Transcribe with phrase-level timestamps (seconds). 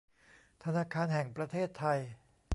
[0.63, 1.99] ธนาคารแห่งประเทศไทย